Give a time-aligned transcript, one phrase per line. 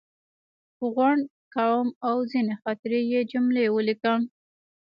[0.93, 1.23] غونډ،
[1.55, 4.21] قوم او ځینې خاطرې یې جملې ولیکم.